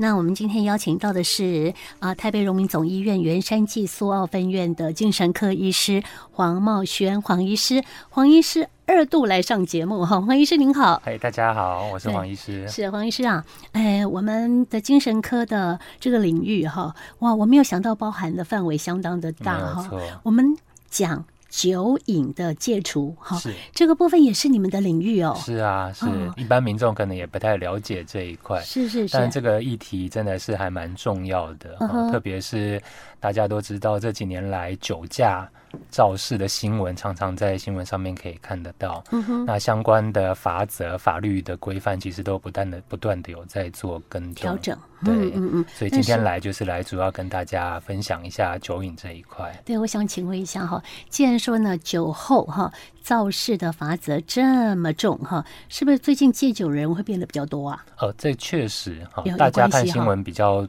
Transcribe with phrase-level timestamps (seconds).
[0.00, 19.90] 那我们今天邀请到的是啊、呃，台北荣民总医院员山暨苏澳分院的精神科医师黄茂轩黄医师，黄医师二度来上节目哈，黄医师您好，嗨，大家好，我是黄医师，是黄医师啊，哎，我们的精神科的这个领域哈，哇，我没有想到包含的范围相当的大哈，
[20.22, 20.56] 我们
[20.88, 21.24] 讲。
[21.48, 23.40] 酒瘾的戒除，哈，
[23.72, 25.34] 这个部分也是你们的领域哦。
[25.38, 28.60] 是啊，是，哦、一般民众可能也不太了解这一块。
[28.60, 31.76] 是是是，但这个议题真的是还蛮重要的，
[32.10, 32.80] 特别是
[33.20, 35.48] 大家都知道这几年来酒驾。
[35.90, 49.54] 肇事的新闻常常在新闻上面可以看得到，嗯哼，那相关的法则、法律的规范其实都不断的、不断的有在做跟调整，对，嗯嗯，所以今天来就是来主要跟大家分享一下酒瘾这一块。
[49.66, 52.72] 对，我想请问一下哈，既然说呢酒后哈
[53.02, 57.84] 肇事的罚则这么重哈，是不是最近戒酒人会变得比较多啊？
[57.98, 60.66] 呃，这确实哈，大家看新闻比较。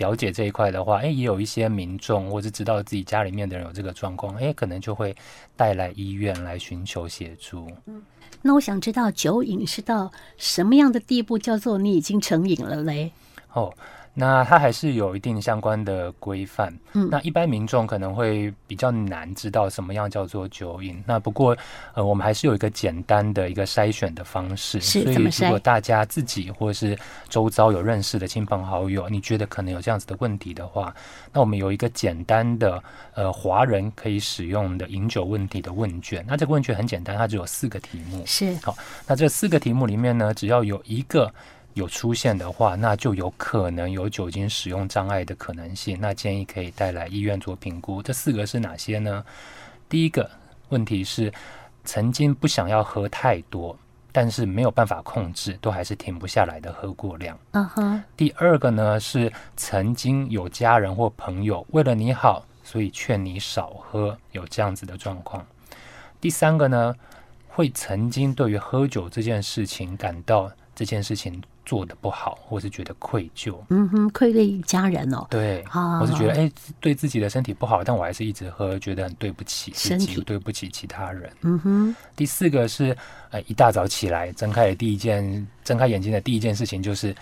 [0.00, 5.14] 了解这一块的话，哎，也有一些民众或是知道自己家里面的人有这个状况，哎，可能就会
[5.56, 7.70] 带来医院来寻求协助。
[7.86, 8.02] 嗯，
[8.42, 13.12] 那我想知道酒瘾是到什么样的地步，叫做你已经成瘾了嘞？
[13.52, 13.72] 哦。
[14.20, 16.70] 那它还是有一定相关的规范。
[16.92, 21.02] 嗯，那一般民众可能会比较难知道什么样叫做酒瘾。
[21.06, 21.56] 那不过，
[21.94, 24.78] 呃，我们还是有一个简单的一个筛选的方式。
[24.80, 26.96] 是，所以如果大家自己或是
[27.30, 30.94] 周遭有认识的亲朋好友，你觉得可能有这样子的问题的话，
[31.32, 32.82] 那我们有一个简单的
[33.14, 36.22] 呃华人可以使用的饮酒问题的问卷。
[36.28, 38.22] 那这个问卷很简单，它只有四个题目。
[38.26, 38.54] 是。
[38.62, 38.76] 好，
[39.06, 41.32] 那这四个题目里面呢，只要有一个。
[41.74, 45.96] 有出现的话，那就有可能有酒精使用障碍的可能性。
[46.00, 48.02] 那建议可以带来医院做评估。
[48.02, 49.24] 这四个是哪些呢？
[49.88, 50.28] 第一个
[50.70, 51.32] 问题是
[51.84, 53.76] 曾经不想要喝太多，
[54.10, 57.38] 但是没有办法控制，都还是停不下来的喝过量。
[57.52, 58.02] 嗯哼。
[58.16, 65.46] 第二个呢是曾经有家人或朋友为了你好，所以劝你少喝，有这样子的状况。
[66.20, 66.94] 第三个呢
[67.48, 71.40] 会曾经对于喝酒这件事情感到这件事情。
[71.70, 75.64] 做的不好，或是觉得愧疚，嗯哼，愧对家人哦，对，
[76.00, 81.94] 我是觉得哎、欸，对自己的身体不好，但我还是一直喝，觉得很对不起自己，对不起其他人，嗯哼。
[82.16, 82.96] 第四个是，
[83.30, 87.14] 呃，一大早起来，睁开的第一件，睁开眼睛的第一件事情就是，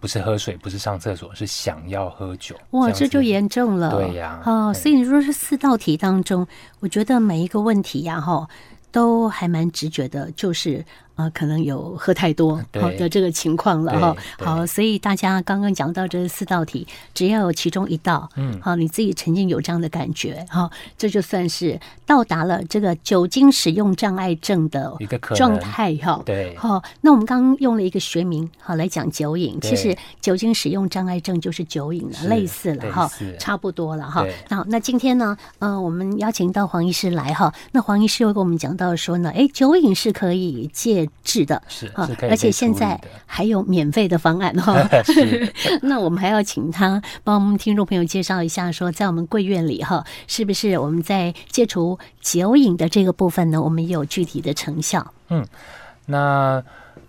[0.00, 2.56] 不是喝水，不是上厕所，是想要喝酒。
[2.70, 3.92] 哇，这，这就严重了。
[3.92, 6.44] 对呀，哦，所以你说是四道题当中，
[6.80, 8.48] 我觉得每一个问题呀，哈，
[8.92, 10.84] 都还蛮直觉的，就是。
[11.14, 14.16] 啊、呃，可能有喝太多好的这个情况了哈。
[14.38, 26.22] 好，所以大家刚刚讲到这四道题，只要有其中一道，嗯，好，你自己曾经有这样的感觉，哈，这就算是到达了这个酒精使用障碍症的一个状态哈。
[26.24, 34.26] 对，好，那我们刚刚用了一个学名好来讲酒瘾，其实酒精使用障碍症就是酒瘾了，类似了哈，差不多了哈。
[34.48, 41.08] 好，那今天呢，呃，我们邀请到黄医师来哈，那黄医师又跟我们讲到说呢，哎，酒瘾是可以戒。
[41.24, 44.76] 治的是啊，而且现在还有免费的方案哈。
[45.80, 53.62] 那我们还要请他帮我们听众朋友介绍一下，说在我们贵院里哈，是不是我们在戒除酒瘾的这个部分呢？
[53.62, 55.14] 我们也有具体的成效。
[55.28, 55.46] 嗯，
[56.04, 56.62] 那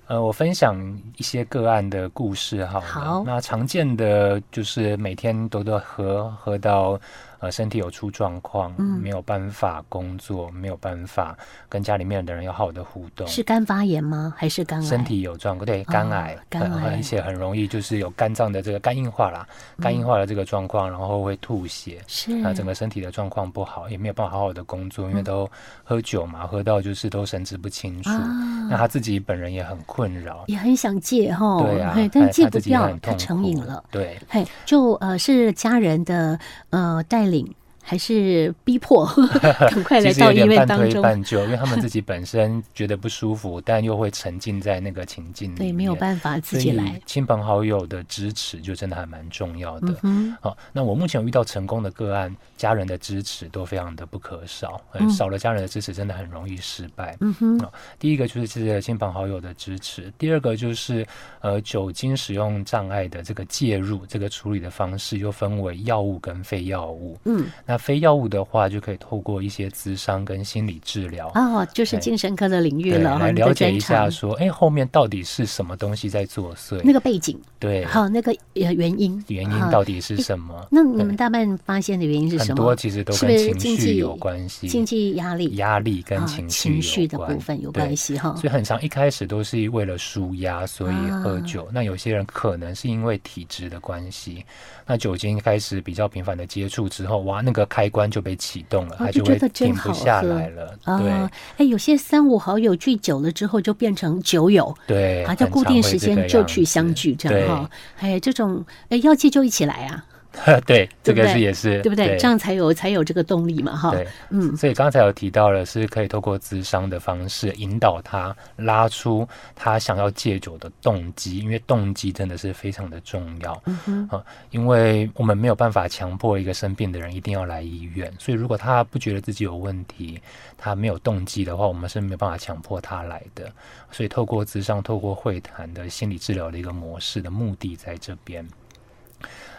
[0.07, 0.77] 呃，我分享
[1.17, 2.79] 一些个案的故事哈。
[2.79, 6.99] 好，那常见的就是每天都都喝喝到。
[7.43, 11.37] 呃，身体有出状况，没有办法工作，嗯、没有办法
[11.67, 13.27] 跟家里面的人有好的互动。
[13.27, 14.33] 是肝发炎吗？
[14.37, 14.87] 还是肝癌？
[14.87, 19.45] 身体有状况，对，肝癌，肝癌，而且很容易就是有肝脏的这个肝硬化啦，
[19.75, 25.45] 嗯、肝硬化的这个状况，然后会吐血，是啊，整个身体的状况不好，也没有办法好好的工作，因为都
[25.83, 28.09] 喝酒嘛，喝到就是都神志不清楚。
[28.09, 36.39] 啊、那他自己本人也很困扰，也很想戒哈，对啊，但戒不掉，他成瘾了，对，嘿，就呃是家人的
[36.69, 37.32] 呃带。
[37.33, 37.55] 顶
[37.85, 39.05] 还是逼迫，
[39.69, 40.89] 赶快来到医院当中。
[40.89, 46.99] 半推半就，因为他们自己本身觉得不舒服，但又会沉浸在那个情境里面，对，没有办法自己来。
[47.05, 49.93] 亲朋好友的支持就真的还蛮重要的。
[50.03, 54.81] 嗯，好，那我目前遇到成功的个案，家人的支持都非常的不可少。
[54.93, 57.17] 嗯，少了家人的支持，真的很容易失败。
[57.19, 57.59] 嗯哼，
[57.99, 61.05] 第一个就是这些亲朋好友的支持，第二个就是
[61.41, 67.19] 呃酒精使用障碍的这个介入，这个处理的方式又分为药物跟非药物。
[67.25, 67.45] 嗯。
[67.65, 76.81] 那非药物的话，就可以透过一些咨商跟心理治疗哦，就是精神科的领域了，来了解一下说，哎，后面到底是什么东西在作祟？
[76.83, 80.67] 那个背景对，好，那个呃原因原因到底是什么？
[80.71, 82.47] 那你们大半发现的原因是什么？
[82.47, 88.35] 很多其实都跟情绪有关系，经济压力、压力跟情绪情绪的部分有关系哈。
[88.35, 91.67] 所以很长一开始都是为了舒压，所以喝酒。
[91.71, 94.45] 那有些人可能是因为体质的关系，
[94.85, 100.77] 那酒精开始比较频繁的接触之后，哇，那个开关就被启动了，他就会停不下来了。
[100.85, 101.11] 对，
[101.57, 107.69] 哎，有些三五好友聚久了之后就变成酒友，对，啊，就固定时间就去相聚这样哈。
[107.99, 110.05] 哎，这种哎要戒就一起来啊。
[110.65, 112.17] 对，这个是也是对不对？
[112.17, 113.91] 这样才有才有这个动力嘛，哈。
[113.91, 123.61] 对，嗯，所以刚才有提到了，是可以透过咨商的方式引导他拉出他想要戒酒的动机，因为动机真的是非常的重要。
[123.65, 130.19] 嗯哼，啊，因为我们没有办法强迫一个生病的人一定要来医院，所以如果他不觉得自己有问题，
[130.57, 133.51] 他没有动机的话，我们是没有办法强迫他来的。
[133.91, 138.45] 所以透过咨商、透过会谈的心理治疗的一个模式的目的在这边。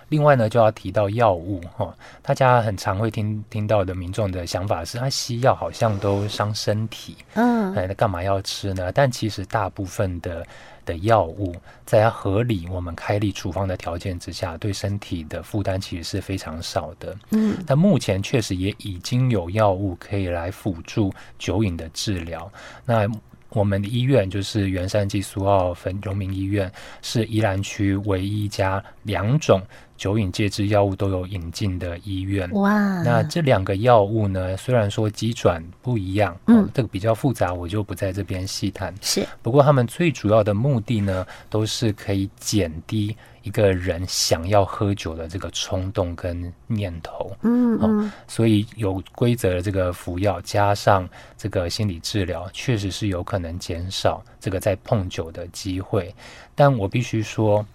[0.08, 8.92] 另外呢，就要提到药物哈，大家很常会听听到的民众的想法是，啊，西药好像都伤身体，嗯，哎，那干嘛要吃呢？
[8.92, 10.46] 但其实大部分的
[10.84, 11.54] 的药物，
[11.84, 17.56] 在合理我们开立处方的条件之下，对身体的负担其实是非常少的，嗯。
[17.66, 22.50] 但目前确实也已经有药物可以来辅助酒瘾的治疗，
[22.84, 23.08] 那。
[23.50, 26.68] 我们的医院就是元山暨苏澳分荣民医院，
[27.02, 29.62] 是宜兰区唯一一家两种
[29.96, 32.50] 酒瘾戒治药物都有引进的医院。
[32.52, 33.02] 哇！
[33.02, 38.94] 那这两个药物呢，虽然说机转不一样，嗯，这个比较复杂，我就不在这边细谈。
[39.00, 43.16] 是，不过他们最主要的目的呢，都是可以减低。
[43.42, 51.06] 一个人想要喝酒的这个冲动跟念头，嗯，嗯，哦，所以有规则的这个服药，加上
[51.36, 56.14] 这个心理治疗，确实是有可能减少这个在碰酒的机会。
[56.54, 57.66] 但我必须说，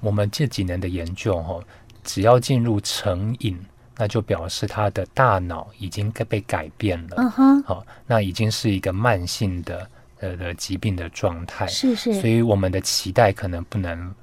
[0.00, 1.62] 我们这几年的研究，哦，
[2.02, 3.58] 只要进入成瘾，
[3.96, 9.90] 那就表示他的大脑已经被改变了，嗯哼，好，哦，那已经是一个慢性的
[10.20, 14.14] 呃的疾病的状态，是是，所以我们的期待可能不能。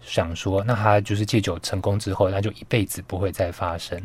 [0.00, 4.00] 想说，那他就是戒酒成功之后，那就一辈子不会再发生，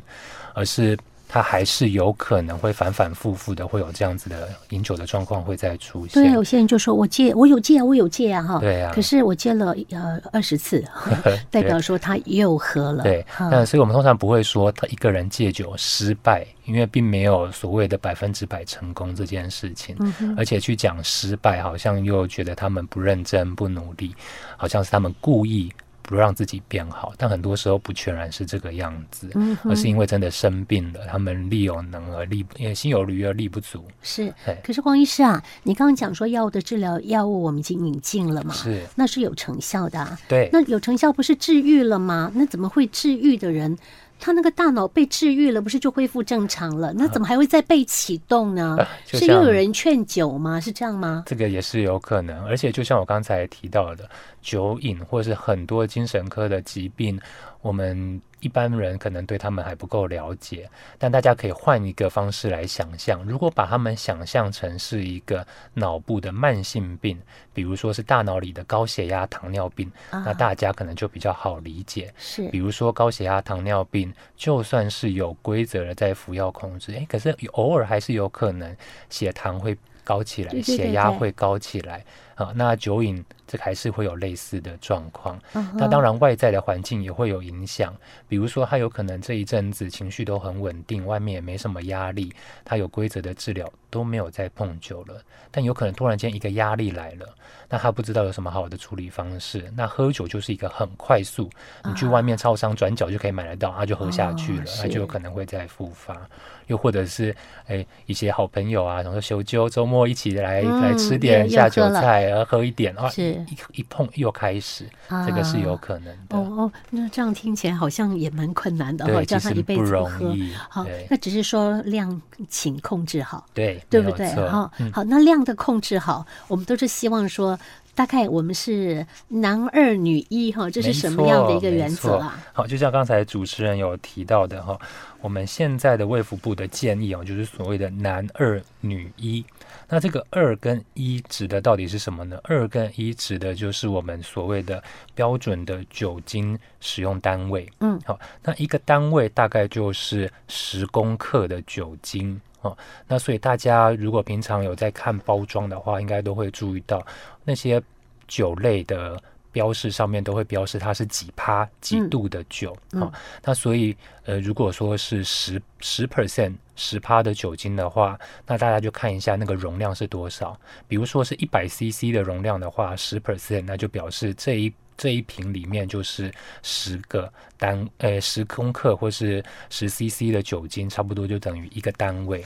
[0.54, 0.98] 而是
[1.34, 6.24] 他还是有可能会反反复复的会有这样子的饮酒的状况会再出现。
[6.24, 8.60] 对，有些人就说我戒，我有戒啊，我有戒啊，哈。
[8.60, 8.92] 对啊。
[8.94, 10.86] 可是我戒了呃二十次，
[11.50, 13.02] 代表说他又喝了。
[13.02, 13.26] 对。
[13.40, 19.96] 那所以我们通常不会说他一个人戒酒失败，因为并没有所谓的百分之百成功这件事情。
[20.02, 20.36] 嗯哼。
[20.38, 24.14] 而且去讲失败，好像又觉得他们不认真、不努力，
[24.56, 25.74] 好像是他们故意。
[26.04, 33.84] 不让自己变好，但很多时候不全然是这个样子，嗯、而是因为真的生病了，他们力有能而力，也心有余而力不足。
[34.02, 34.34] 是，
[34.64, 38.54] 可是黄医师啊，你刚刚讲说药物的治疗药物我们已经引进了嘛？
[38.54, 40.20] 是，那是有成效的、啊。
[40.28, 42.32] 对，那有成效不是治愈了吗？
[42.36, 43.78] 那怎么会治愈的人？
[44.24, 46.94] 他那个大脑被治愈了，不是就恢复正常了？
[46.94, 48.78] 那怎么还会再被启动呢？
[48.80, 50.62] 啊、是又有人劝酒吗？
[50.62, 51.24] 是这样吗？
[51.26, 54.10] 这个也是有可能，而且就像我刚才提到的，
[54.42, 57.20] 酒瘾或是很多精神科的疾病，
[57.64, 58.22] 我们。
[58.44, 63.24] 一般人可能对他们还不够了解，但大家可以换一个方式来想象。
[63.24, 67.18] 如果把他们想象成是一个脑部的慢性病，
[67.54, 72.14] 比如说是大脑里的高血压、糖尿病，那大家可能就比较好理解。
[72.18, 78.76] 是，比如说高血压、糖尿病，就算是有规则的在服药控制，诶，可是偶尔还是有可能
[79.10, 82.04] 血糖会高起来，血压会高起来。
[82.36, 85.40] 啊，那酒瘾这还是会有类似的状况。
[85.54, 85.74] Uh huh.
[85.76, 87.96] 那当然，外在的环境也会有影响。
[88.28, 92.34] 比如说，他有可能这一阵子情绪都很稳定，外面也没什么压力，
[92.66, 95.22] 他有规则的治疗都没有再碰酒了。
[95.52, 97.28] 但有可能突然间一个压力来了，
[97.70, 99.72] 那他不知道有什么好的处理方式。
[99.76, 101.48] 那喝酒就是一个很快速，
[101.86, 104.88] 你去外面超商转角就可以买得到，他就喝下去了，那、uh huh.
[104.88, 106.20] 就有可能会再复发。
[106.68, 107.36] 又或者是
[107.68, 116.38] 哎，一些好朋友啊，然后休周周末一起来、嗯、来吃点下酒菜，然后喝一点啊，是一一碰又开始，啊、这个是有可能的。
[116.38, 120.36] 哦哦，那这样听起来好像也蛮困难的哈，对叫他一辈子不喝。
[120.70, 124.28] 好，那只是说量请控制好，对，对不对？
[124.48, 127.60] 哈，好，那量的控制好，我们都是希望说。
[127.96, 132.44] 大概我们是男二女一哈，这是什么样的一个原则啊？
[132.52, 134.80] 好，就像刚才主持人有提到的哈，
[135.22, 139.46] 我们现在的卫福部的建议哦，就是所谓的男二女一。
[139.88, 142.40] 那这个二跟一指的到底是什么呢？
[142.46, 144.82] 二跟一指的就是我们所谓的
[145.14, 147.70] 标准的酒精使用单位。
[147.80, 152.42] 嗯，好，那一个单位大概就是十公克的酒精。
[152.64, 152.78] 哦，
[153.08, 157.06] 那所以大家如果平常有在看包装的话，应该都会注意到
[157.44, 157.82] 那些
[158.28, 162.76] 酒类的标示上面都会标示它是几趴几度的酒。
[162.94, 168.18] 嗯，哦，那所以呃，如果说是十十 percent 十趴的酒精的话，
[168.48, 170.60] 那大家就看一下那个容量是多少。
[170.88, 174.74] 比如说是一百 CC 的容量的话，十 percent 那就表示这一。
[174.98, 176.32] 这一瓶里面就是
[176.62, 182.44] 十个单，呃，十公克或是十 CC 的酒精，差不多就等于一个单位。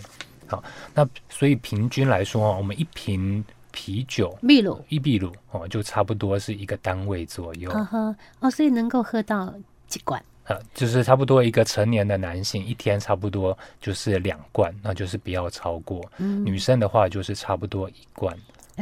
[0.48, 0.63] 好，
[0.94, 7.70] 那所以平均来说，我们一瓶啤酒，秘鲁一秘鲁哦，就差不多是一个单位左右。
[7.72, 9.54] 呵呵，哦，所以能够喝到
[9.88, 10.24] 几罐？
[10.46, 16.10] 呃，就是差不多一个成年的男性一天差不多就是两罐，那就是不要超过。
[16.20, 18.34] 嗯，女生的话就是差不多一罐。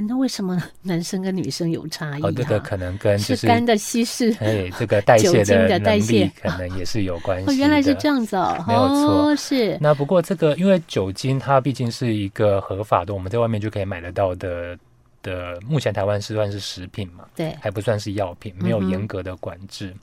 [0.01, 2.21] 那为什么男生跟女生有差异？
[2.21, 7.49] 哦，这个可能跟就是肝的稀释，哎，这个代谢的能力可能也是有关系。
[7.49, 9.77] 哦，原来是这样子哦，没有错，哦，是。
[9.79, 14.77] 那不过这个，因为酒精它毕竟是一个合法的，我们在外面就可以买得到的
[15.23, 19.99] 的，目前台湾是算是食品嘛，对，还不算是药品，没有严格的管制，嗯，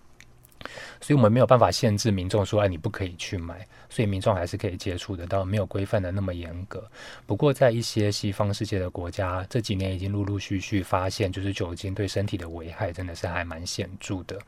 [1.00, 3.66] 所以我们没有办法限制民众说，哎，你不可以去买。
[3.88, 6.82] 所以民众还是可以接触得到，没有规范的那么严格。
[7.26, 14.38] 不过，在一些西方世界的国家，这几年已经陆陆续续发现，就是酒精对身体的危害真的是还蛮显著的。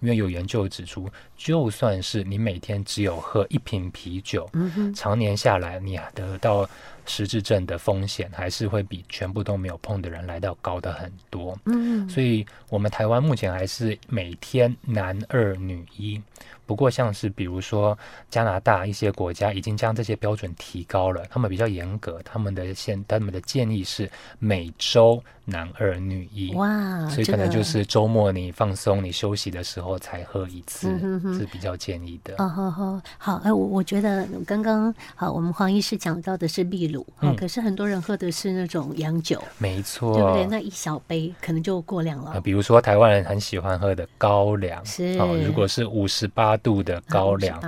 [0.00, 6.68] 因为有研究指出，就算是你每天只有喝一瓶啤酒，嗯，常年下来，你得到
[7.10, 11.58] 失智症的风险还是会比全部都没有碰的人来到高的很多。
[11.64, 16.22] 嗯，所以我们台湾目前还是每天男二女一。
[16.66, 17.98] 不过，像是比如说
[18.30, 26.54] 加拿大一些国家已经将这些标准提高了，他们比较严格，他们的现他们的建议是每周男二女一。
[26.54, 32.34] 哇，所以可能就是周末你放松、你休息的时候才喝一次，嗯、是比较建议的。
[32.38, 40.46] 哦好好好，哎，我我觉得刚刚好，我们黄医师讲到的是秘鲁，嗯，可是很多人喝的是那种洋酒，没错，对不对？
[40.46, 42.30] 那一小杯可能就过量了。
[42.34, 46.56] 呃、比如说台湾人很喜欢喝的高粱，是，哦、如果是五十八。
[46.62, 47.58] 度的高粱，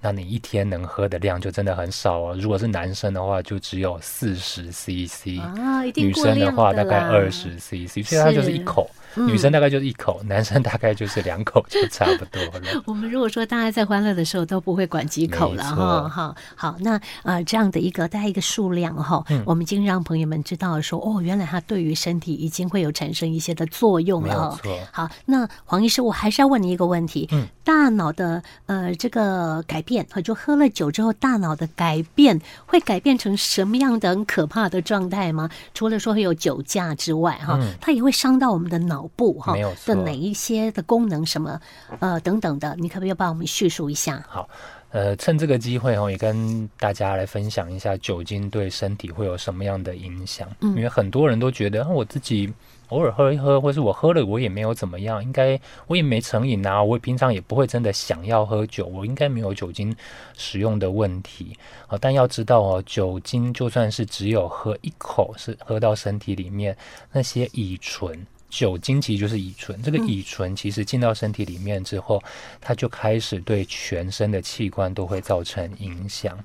[0.00, 2.36] 那你一天能喝的量就真的很少哦。
[2.40, 8.90] 如果是男生的话，就只有四十 CC，啊，女生的话大概二十 CC，所以它就是一口。
[9.14, 12.82] 女生大概就是一口，嗯，男生大概就是两口，就差不多了。
[12.86, 24.58] 我们如果说大家在欢乐的时候都不会管几口了哈，哈，好，那呃这样的一个大概一个数量哈，嗯，我们已经让朋友们知道说哦，原来它对于身体已经会有产生一些的作用了。
[24.62, 24.78] 没错。
[24.92, 35.48] 好，那黄医师，我还是要问你一个问题，嗯，大脑的呃这个改变，就喝了酒之后大脑的改变会改变成什么样的很可怕的状态吗？
[35.74, 38.99] 除了说会有酒驾之外哈，它也会伤到我们的脑。
[39.00, 41.58] 脑部哈的哪一些的功能什么
[42.00, 44.22] 呃等等的，你可不可以帮我们叙述一下？
[44.28, 44.46] 好，
[44.90, 50.46] 呃，趁这个机会哈，也跟大家来分享一下酒精对身体会有什么样的影响。
[50.60, 52.52] 嗯，因为很多人都觉得我自己
[52.88, 59.94] 偶尔喝一喝，或是我喝了我也没有怎么样，应该我也没成瘾啊，我平常也不会真的想要喝酒，我应该没有酒精
[60.36, 61.96] 使用的问题啊。
[61.98, 66.76] 但要知道哦，酒精就算是只有喝一口，是喝到身体里面
[67.12, 68.26] 那些乙醇。
[68.50, 72.22] 酒精其实就是乙醇，这个乙醇其实进到身体里面之后，
[72.60, 76.38] 它就开始对全身的器官都会造成影响，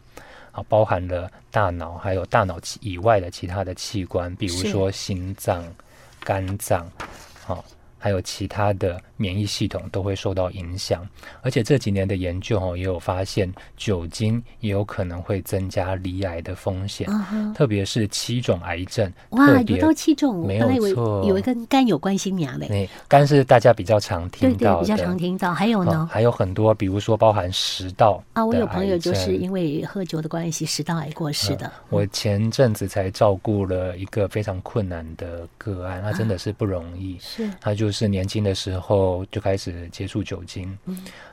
[0.51, 5.65] 啊，包含了大脑，还有大脑以外的其他的器官，比如说心脏、
[6.21, 6.89] 肝脏，
[7.43, 7.65] 好。
[8.05, 11.03] 还有其他的免疫系统都会受到影响，
[11.41, 17.51] 而且这几年的研究哦，也有发现酒精也有可能会增加罹癌的风险，uh-huh.
[17.55, 19.12] 特别是七种癌症。
[19.31, 22.88] 哇，有到七种，没有错，有一个跟肝有关系呀嘞。
[23.07, 25.51] 肝是大家比较常听到的，对对，比较常听到。
[25.51, 26.01] 还有呢？
[26.01, 31.65] 哦、还有很多，比如说包含食道啊，我有朋友就是因为喝酒的关系，食道癌过世的。
[31.65, 37.94] 嗯、我前阵子才照顾了一个非常困难的个案，那真的是不容易，是、啊、他就是。
[37.95, 40.77] 是年轻的时候就开始接触酒精，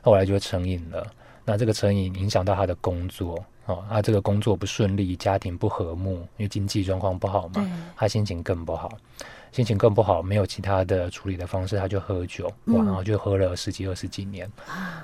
[0.01, 1.05] 后来就成瘾了。
[1.45, 8.89] 那这个成瘾影响到他的工作，哦，他这个工作不顺利，家庭不和睦，因为经济状况不好嘛，他心情更不好，
[9.51, 14.49] 心情更不好，没有其他的处理的方式，他就喝酒，哇，然后就喝了十几二十几年，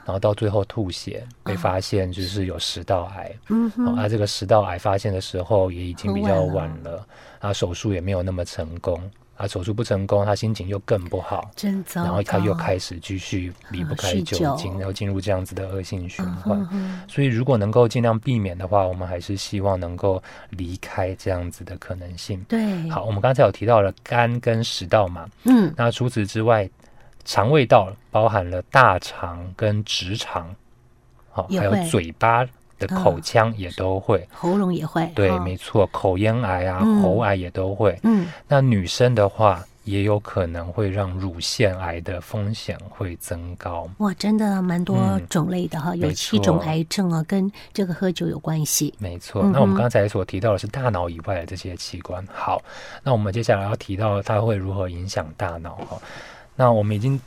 [0.05, 3.35] 然后到最后吐血，被发现就是有食道癌。
[3.49, 7.05] 嗯，他这个食道癌发现的时候也已经比较晚了，
[7.41, 9.11] 啊，手术也没有那么成功。
[9.39, 12.03] 啊，手术不成功，他心情又更不好，真糟。
[12.03, 16.59] 然后他又开始继续离不开酒精，然后进入这样子的恶性循环。
[16.59, 22.45] 嗯、哼哼所以，如果能够尽量避免的话，我们还是希望能够离开这样子的可能性。
[22.49, 26.69] 对，好，我们刚才有提到了肝跟食道嘛，嗯，那除此之外，
[27.25, 30.53] 肠胃道包含了大肠跟直肠，
[31.31, 32.45] 好，还有嘴巴。
[32.79, 37.99] 的口腔也都会，哦、喉咙也会，对，哦、没错，口咽癌啊，嗯、喉癌也都会。
[38.03, 43.89] 嗯，那女生的话，也有可能会让乳腺癌的风险会增高。
[43.99, 48.95] 哇，真的蛮多种类的哈，嗯、有七种癌症啊，跟这个喝酒有关系。
[48.99, 52.25] 没错，那我们刚才所提到的是大脑以外的这些器官。
[52.33, 52.63] 好，
[53.03, 55.99] 那我们接下来要提到它会如何影响大脑哈。
[56.55, 57.21] 那我们已经。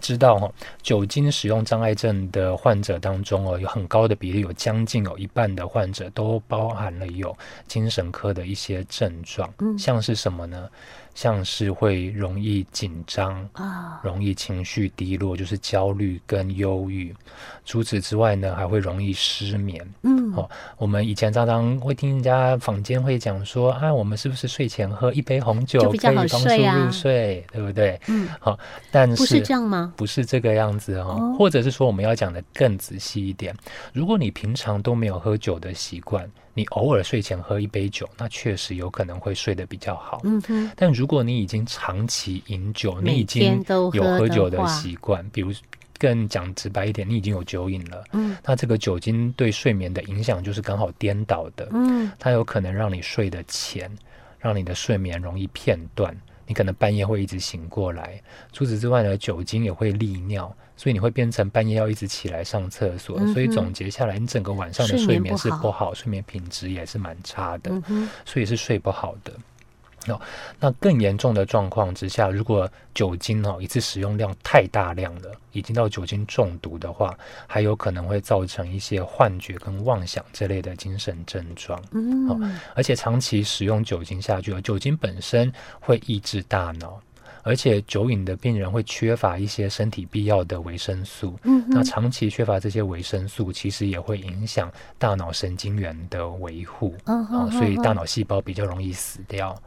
[0.00, 7.36] 知道哈，酒精使用障碍症的患者当中哦，有很高的比例，有将近有一半的患者都包含了有
[7.66, 10.68] 精神科的一些症状，嗯，像是什么呢？
[11.14, 17.14] 像是会容易紧张啊，容易情绪低落，就是焦虑跟忧郁。
[17.64, 19.86] 除此之外呢，还会容易失眠。
[20.02, 28.00] 嗯，好、哦，我们以前常常会听人家坊间会讲说，啊，我们是不是睡前喝一杯红酒可以帮助入睡，对不对？
[28.08, 28.58] 嗯，好、哦，
[28.90, 29.92] 但是不是这样吗？
[29.96, 33.54] 不是这个样子哦，哦或者是说我们要讲的更仔细一点，
[33.92, 36.28] 如果你平常都没有喝酒的习惯。
[36.54, 40.20] 你偶尔睡前喝一杯酒，那确实有可能会睡得比较好。
[40.24, 40.70] 嗯哼。
[40.76, 45.50] 但如果你已经长期饮酒，你已经有喝酒的习惯，比如
[45.98, 48.04] 更讲直白一点，你已经有酒瘾了。
[48.12, 48.36] 嗯。
[48.44, 51.68] 那这个酒精对睡眠的影响就是刚好颠倒的。
[51.72, 52.10] 嗯。
[52.18, 53.90] 它有可能让你睡得浅，
[54.38, 56.14] 让你的睡眠容易片段，
[56.52, 58.20] 你可能半夜会一直醒过来。
[58.52, 60.54] 除此之外呢，酒精也会利尿。
[60.74, 69.32] 所以你会变成半夜要一直起来上厕所，嗯、所以总结下来，你整个晚上的睡眠是不好，睡眠，品质也是蛮差的，嗯、所以是睡不好的。
[70.08, 70.20] 哦，
[70.58, 77.16] 那更严重的状况之下，如果酒精哦一次使用量太大量了，已经到酒精中毒的话，
[77.46, 81.82] 还有可能会造成一些幻觉跟妄想这类的精神症状。
[81.92, 82.40] 嗯，哦，
[82.74, 87.00] 而且长期使用酒精下去，酒精本身会抑制大脑。
[87.42, 96.94] 而且酒瘾的病人会缺乏一些身体必要的维生素，嗯，那长期缺乏这些维生素，其实也会影响大脑神经元的维护，
[97.50, 99.60] 所以大脑细胞比较容易死掉，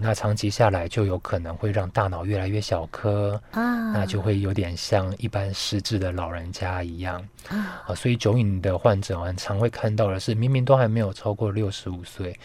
[0.00, 12.36] 那长期下来就有可能会让大脑越来越小颗，啊，那就会有点像一般失智的老人家一样，啊，所以酒瘾的患者很常会看到的是，明明都还没有超过六十五岁。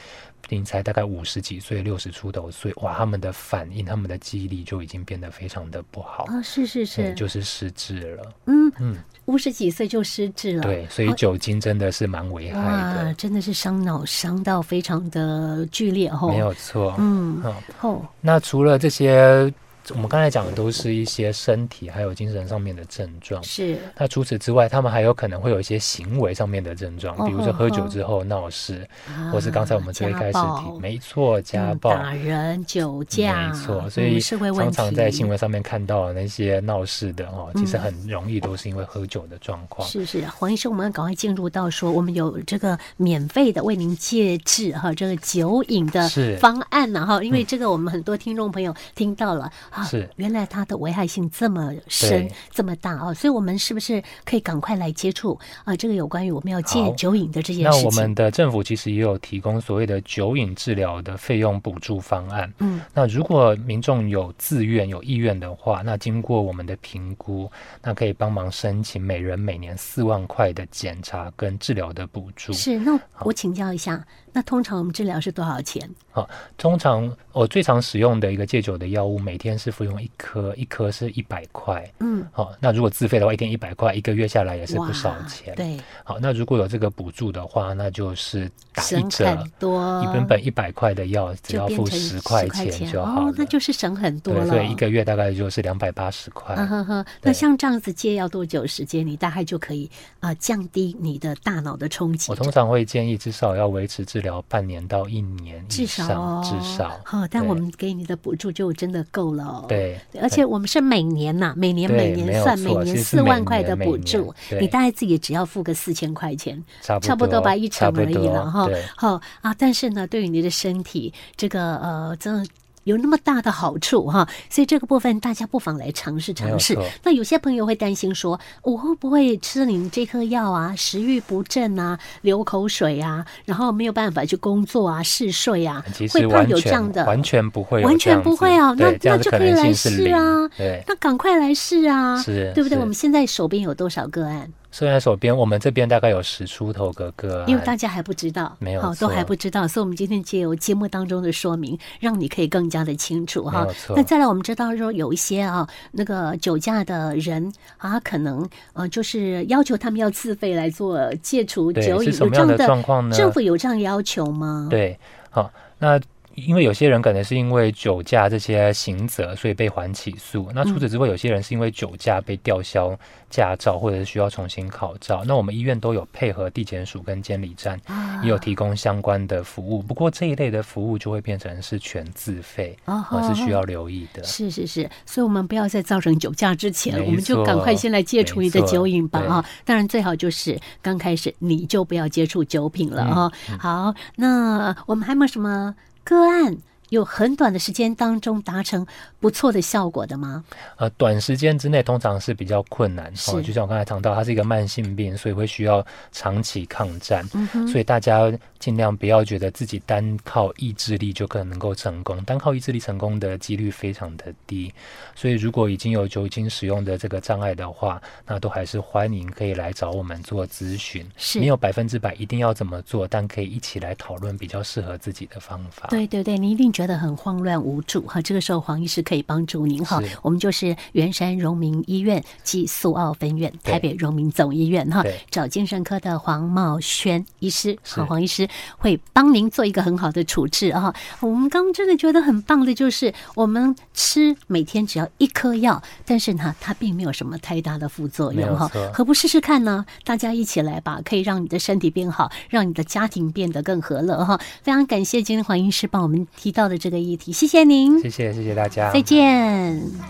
[0.50, 6.42] 你才大概五十几岁，六十出头岁，哇，他们的反应，他们的记忆力就已经变得非常的不好啊！
[6.42, 8.34] 是是是，就是失智了。
[8.46, 10.64] 嗯嗯，五十几岁就失智了。
[10.64, 16.30] 对，所以酒精真的是蛮危害的，哇，真的是伤脑伤到非常的剧烈哦。
[16.30, 17.42] 没有错，嗯，
[17.78, 19.54] 好、哦，那除了这些。
[19.94, 23.42] 我们刚才讲的都是一些身体还有精神上面的症状。
[23.44, 23.78] 是。
[23.98, 28.88] 那除此之外，他们还有可能会有一些行为上面的症状，比如说喝酒之后闹事，
[29.32, 33.90] 或是刚才我们最开始提，没错，家暴、打人、酒驾，没错。
[33.90, 39.88] 所以常常在新闻上面看到那些闹事的哦，其实很容易都是因为喝酒的状况。
[39.88, 49.52] 是是，黄医生，我们赶快进入到说，我们有这个免费的为您戒治哈这个酒瘾的方案呢哈，因为这个我们很多听众朋友听到了。
[49.84, 55.76] 是，原来它的危害性这么深，这么大哦，所以我们是不是可以赶快来接触啊？
[55.76, 57.82] 这个有关于我们要戒酒瘾的这件事情。
[57.82, 62.52] 那我们的政府其实也有提供所谓的酒瘾治疗的费用补助方案。
[62.60, 67.50] 嗯，那如果民众有自愿、有意愿的话，那经过我们的评估，
[67.82, 72.54] 那可以帮忙申请每人每年四万块的检查跟治疗的补助。
[72.54, 74.06] 是，那我请教一下。
[74.34, 75.90] 那通常我们治疗是多少钱？
[76.12, 81.84] 好，通常我最常使用的一个戒酒的药物，每天是服用一颗，一颗是一百块。
[82.00, 85.54] 嗯，好，那如果自费的话，一天一百块，一个月下来也是不少钱。
[85.56, 94.48] 对，好，那如果有这个补助的话，那就是打一折，多，你原本一百块的药只要付十块钱就好了，哦，那就是省很多了。
[94.48, 96.56] 所以一个月大概就是两百八十块。
[96.56, 99.06] 呵呵，那像这样子戒要多久时间？
[99.06, 102.32] 你大概就可以啊降低你的大脑的冲击。
[102.32, 104.38] 我通常会建议至少要维持治疗。
[104.50, 107.02] 半年到一年以上，至少，哦、至少。
[107.04, 109.66] 好，但我们给你的补助就真的够了哦。
[109.68, 118.70] 对，而且我们是每年呐，每年每年算，每年四万块的补助，你大概自己只要付个四千块钱，差不多吧，一成而已了哈。
[118.96, 122.46] 好啊，但是呢，对于你的身体，这个呃，真的。
[122.88, 124.28] 有那么大的好处哈。
[124.50, 126.76] 所以这个部分大家不妨来尝试尝试。
[127.04, 137.06] 那有些朋友会担心说，我会不会吃了你这颗药啊，食欲不振啊，流口水啊，然后没有办法去工作啊，嗜睡啊，会怕有这样的？
[137.06, 138.74] 完全不会，完全不会啊。
[138.78, 142.78] 那那就可以来试啊，对，那赶快来试啊，是，对不对？
[142.78, 144.52] 我们现在手边有多少个案？
[144.72, 153.68] 虽然手边我们这边大概有十出头个个，因为大家还不知道，没有好，都还不知道，所以我们今天借由节目当中的说明，让你可以更加的清楚哈。
[153.96, 163.16] 那再来，我们知道说有一些啊，那个酒驾的人啊，可能呃，就是要求他们要自费来做戒除酒瘾，什么样的状况呢？
[163.16, 164.68] 政府有这样要求吗？
[164.70, 165.00] 对，
[165.30, 166.00] 好，那。
[166.46, 170.48] 因为有些人可能是因为酒驾这些刑责，所以被缓起诉。
[170.54, 172.96] 那除此之外，有些人是因为酒驾被吊销
[173.28, 175.24] 驾照，或者是需要重新考照。
[175.26, 177.80] 那我们医院都有配合地检署跟监理站，
[178.22, 179.82] 也有提供相关的服务。
[179.82, 184.24] 不过这一类的服务就会变成是全自费，而是需要留意的。
[184.24, 189.46] 是是是，所以我们不要在造成酒驾之前，我们就赶快先来戒除你的酒瘾吧啊！
[189.66, 193.32] 当然最好就是刚开始你就不要接触酒品了啊。
[193.60, 195.74] 好，那我们还有没有什么？
[196.08, 196.58] 个案
[196.90, 198.86] 有很短的时间当中达成
[199.20, 200.44] 不错的效果的吗？
[200.78, 203.12] 呃，短时间之内通常是比较困难。
[203.28, 207.28] 哦，就像我刚才谈到，它是一个慢性病，所以会需要长期抗战。
[207.34, 214.72] 嗯，所以大家尽量不要觉得自己单靠意志力就可能能够成功，单靠意志力成功的几率非常的低。
[215.16, 221.06] 所以如果已经有酒精使用的这个障碍的话，那都还是欢迎可以来找我们做咨询。
[221.18, 225.88] 是，没有百分之百一定要怎么做，但可以一起来讨论比较适合自己的方法。
[225.90, 230.00] 对对对，你一定觉得很慌乱无助哈，这个时候黄医师可以帮助您哈。
[230.22, 240.94] 我们就是圆山荣民医院暨苏澳分院，台北荣民总医院哈，找精神科的黄茂轩医师，好，黄医师会帮您做一个很好的处置啊。
[241.20, 249.84] 我们刚刚真的觉得很棒的就是，我们吃每天只要一颗药，但是呢，它并没有什么太大的副作用哈，何不试试看呢？
[250.04, 254.40] 大家一起来吧，可以让你的身体变好，让你的家庭变得更和乐哈。
[254.62, 260.08] 非常感谢今天黄医师帮我们提到的这个议题，谢谢您，谢谢谢谢大家，再见。